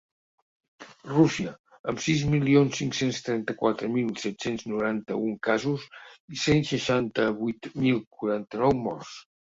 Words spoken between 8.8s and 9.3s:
morts.